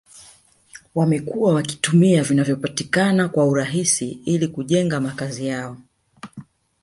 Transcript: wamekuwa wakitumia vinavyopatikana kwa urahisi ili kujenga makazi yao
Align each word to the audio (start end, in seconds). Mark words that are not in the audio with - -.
wamekuwa 0.95 1.53
wakitumia 1.53 2.23
vinavyopatikana 2.23 3.29
kwa 3.29 3.45
urahisi 3.45 4.09
ili 4.25 4.47
kujenga 4.47 4.99
makazi 4.99 5.47
yao 5.47 5.77